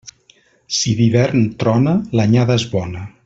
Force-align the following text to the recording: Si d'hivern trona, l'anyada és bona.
Si 0.77 0.93
d'hivern 1.01 1.45
trona, 1.65 1.95
l'anyada 2.21 2.61
és 2.63 2.69
bona. 2.75 3.05